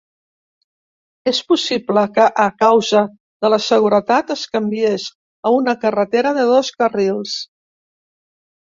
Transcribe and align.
És 1.31 1.41
possible 1.51 2.05
que 2.15 2.25
a 2.43 2.47
causa 2.63 3.03
de 3.47 3.53
la 3.55 3.61
seguretat 3.69 4.35
es 4.39 4.49
canviés 4.57 5.07
a 5.51 5.55
una 5.61 5.79
carretera 5.87 6.37
de 6.41 6.49
dos 6.57 6.75
carrils. 6.83 7.41